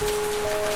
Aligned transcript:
Thank 0.00 0.69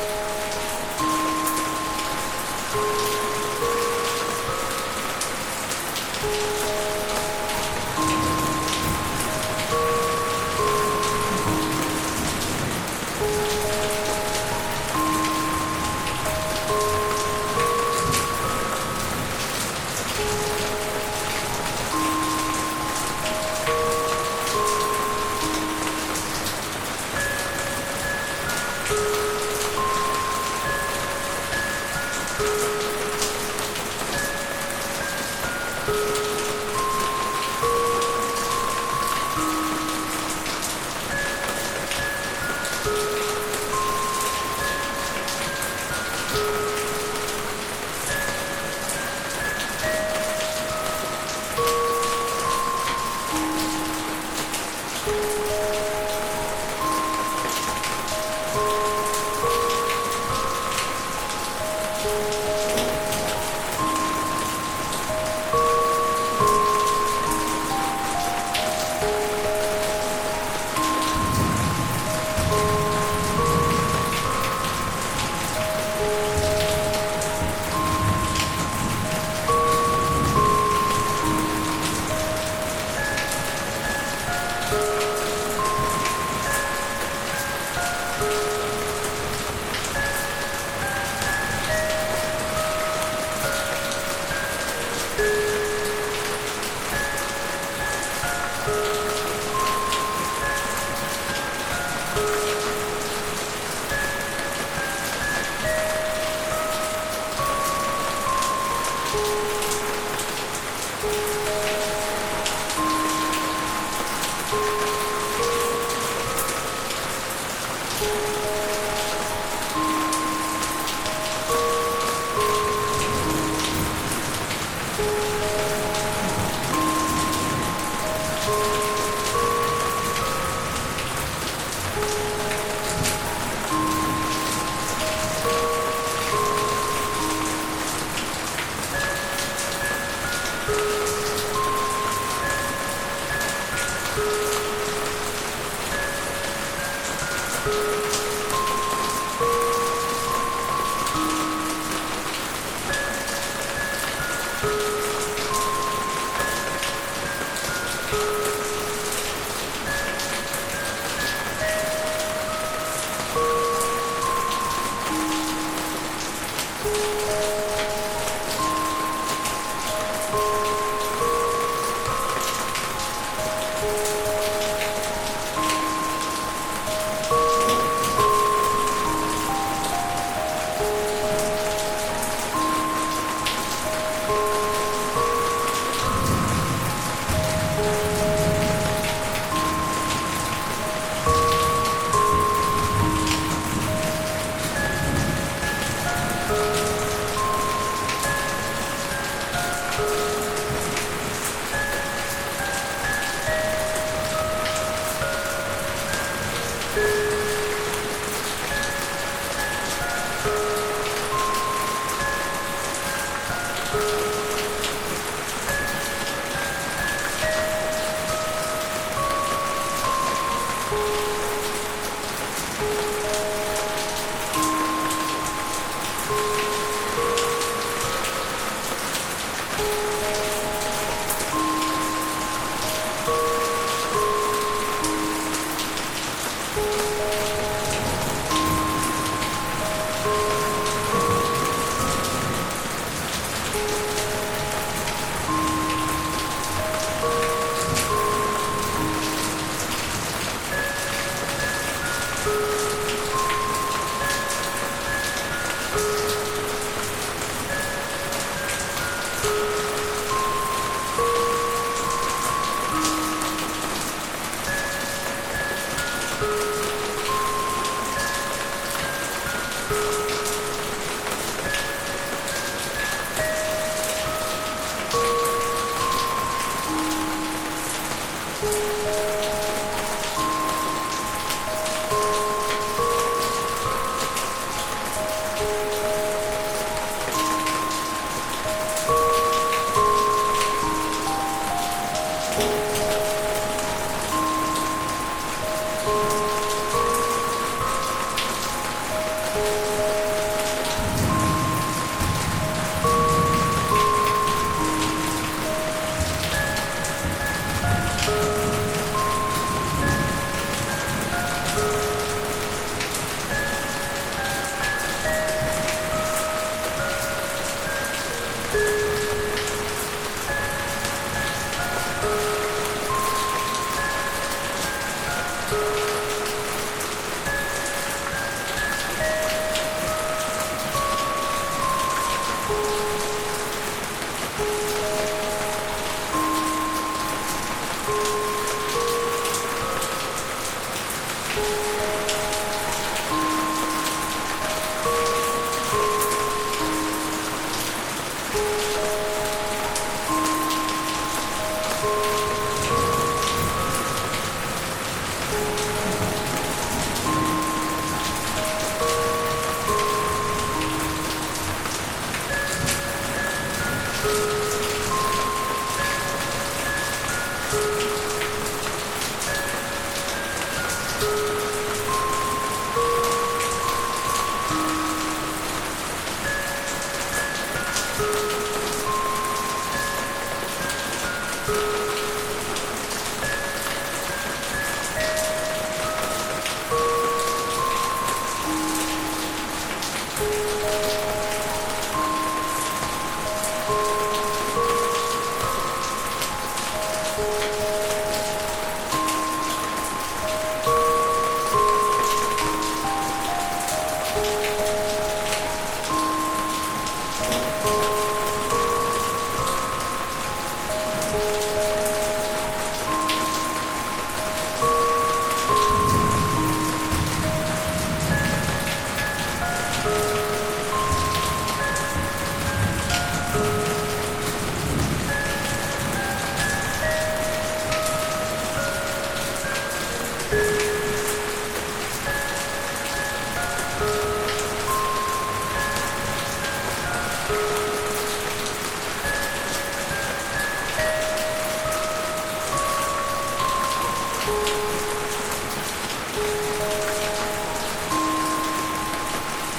you. 222.84 223.13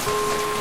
you 0.07 0.54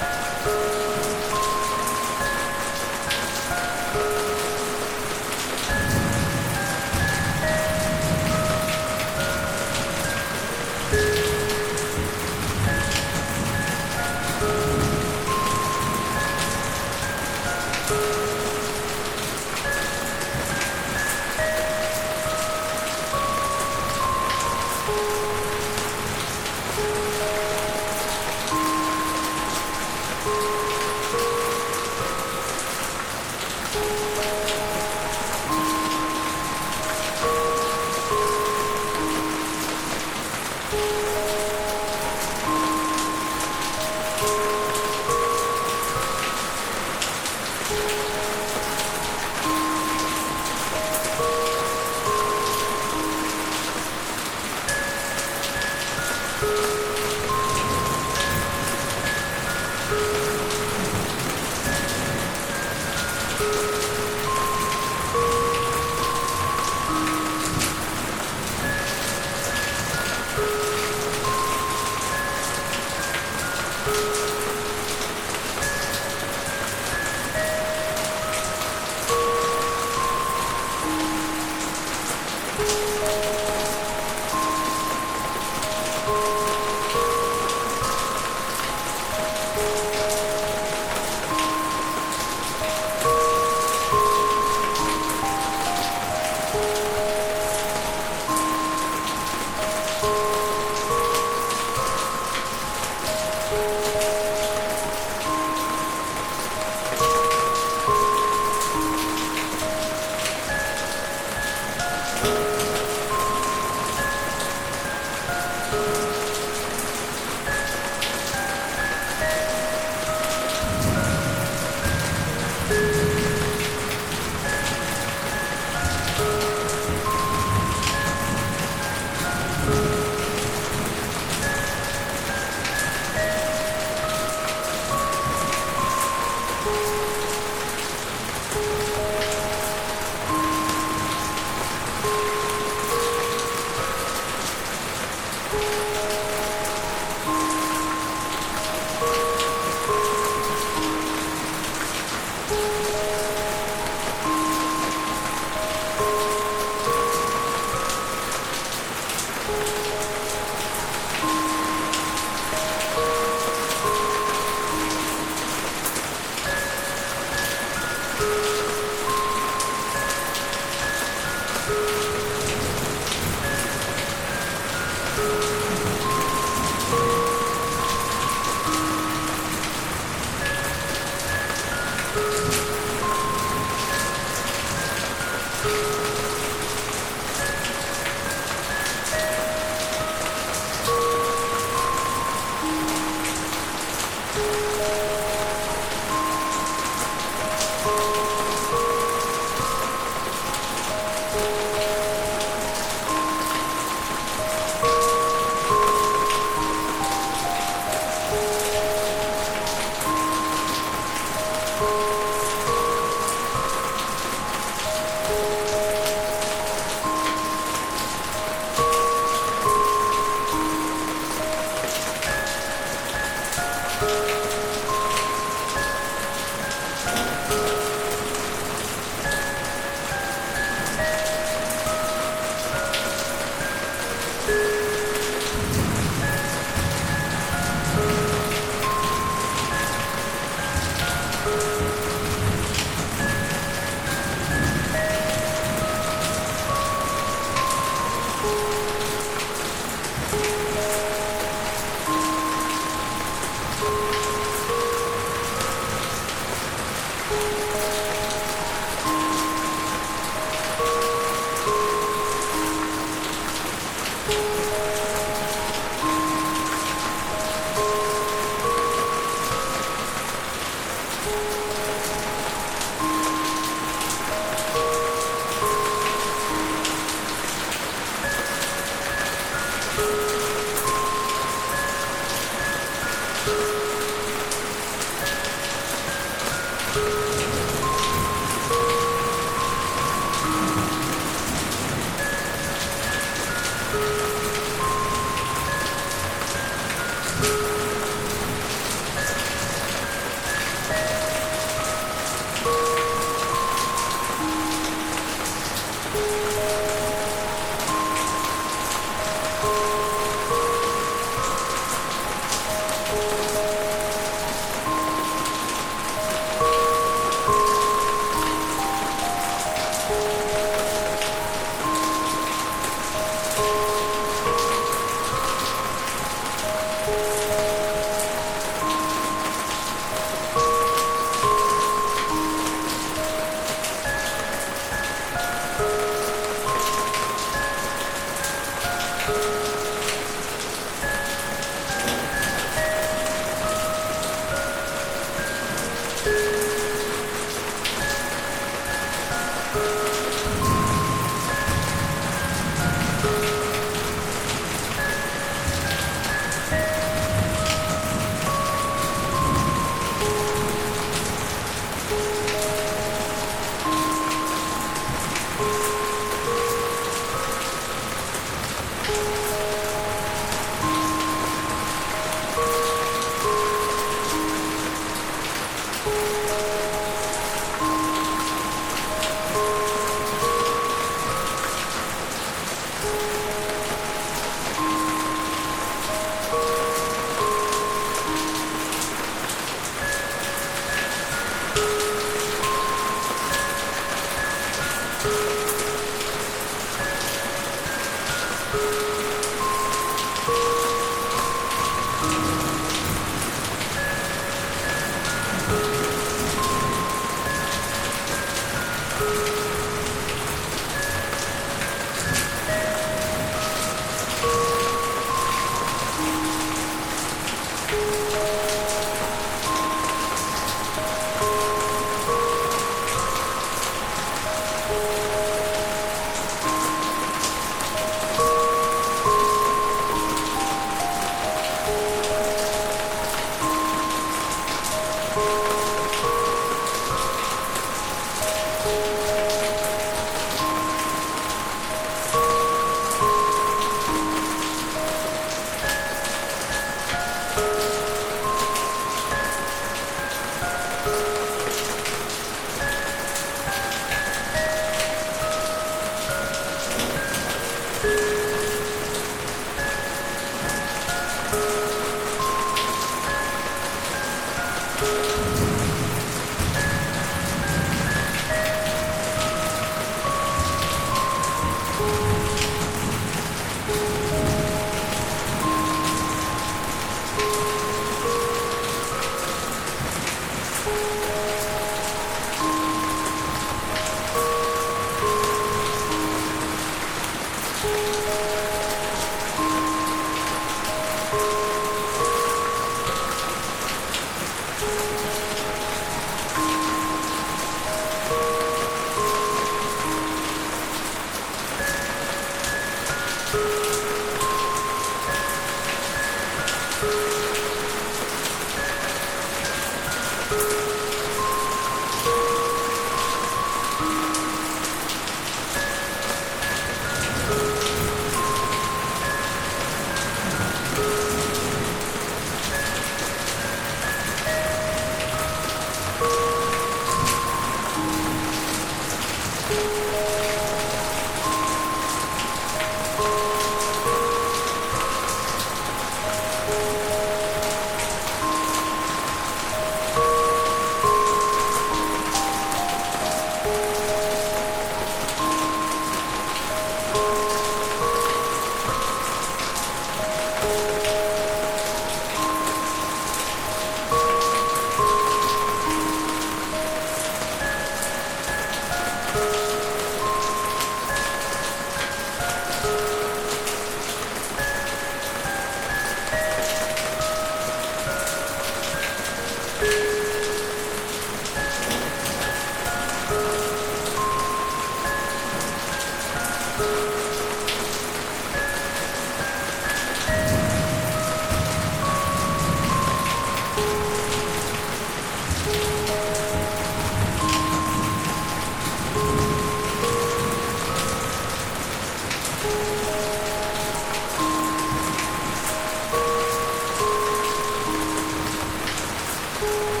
Thank 599.61 599.95
you. 599.95 600.00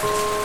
Música 0.00 0.37